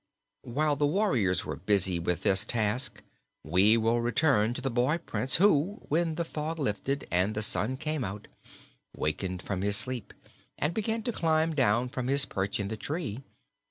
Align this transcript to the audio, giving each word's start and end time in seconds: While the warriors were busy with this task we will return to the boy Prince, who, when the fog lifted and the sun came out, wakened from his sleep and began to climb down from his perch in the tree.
While 0.45 0.75
the 0.77 0.87
warriors 0.87 1.45
were 1.45 1.57
busy 1.57 1.99
with 1.99 2.23
this 2.23 2.43
task 2.43 3.03
we 3.43 3.77
will 3.77 4.01
return 4.01 4.55
to 4.55 4.59
the 4.61 4.71
boy 4.71 4.97
Prince, 4.97 5.35
who, 5.35 5.79
when 5.89 6.15
the 6.15 6.25
fog 6.25 6.57
lifted 6.57 7.05
and 7.11 7.35
the 7.35 7.43
sun 7.43 7.77
came 7.77 8.03
out, 8.03 8.27
wakened 8.97 9.43
from 9.43 9.61
his 9.61 9.77
sleep 9.77 10.11
and 10.57 10.73
began 10.73 11.03
to 11.03 11.11
climb 11.11 11.53
down 11.53 11.87
from 11.87 12.07
his 12.07 12.25
perch 12.25 12.59
in 12.59 12.69
the 12.69 12.77
tree. 12.77 13.21